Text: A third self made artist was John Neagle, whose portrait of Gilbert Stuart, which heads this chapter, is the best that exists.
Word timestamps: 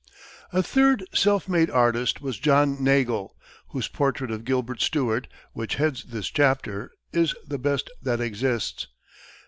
A 0.51 0.63
third 0.63 1.03
self 1.13 1.47
made 1.47 1.69
artist 1.69 2.21
was 2.23 2.39
John 2.39 2.83
Neagle, 2.83 3.35
whose 3.67 3.87
portrait 3.87 4.31
of 4.31 4.45
Gilbert 4.45 4.81
Stuart, 4.81 5.27
which 5.53 5.75
heads 5.75 6.05
this 6.05 6.27
chapter, 6.31 6.89
is 7.13 7.35
the 7.45 7.59
best 7.59 7.87
that 8.01 8.19
exists. 8.19 8.87